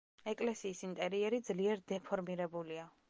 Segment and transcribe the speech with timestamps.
[0.31, 2.89] ეკლესიის ინტერიერი ძლიერ დეფორმირებულია.